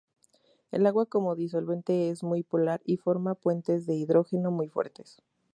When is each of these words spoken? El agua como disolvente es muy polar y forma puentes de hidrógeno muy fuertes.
El 0.71 0.87
agua 0.87 1.05
como 1.05 1.35
disolvente 1.35 2.09
es 2.09 2.23
muy 2.23 2.41
polar 2.41 2.81
y 2.85 2.97
forma 2.97 3.35
puentes 3.35 3.85
de 3.85 3.93
hidrógeno 3.93 4.49
muy 4.49 4.67
fuertes. 4.67 5.21